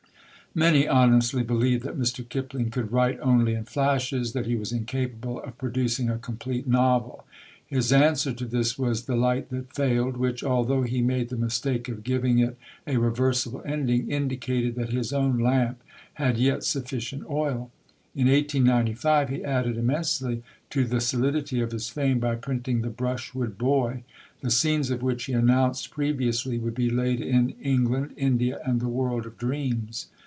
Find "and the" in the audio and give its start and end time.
28.65-28.89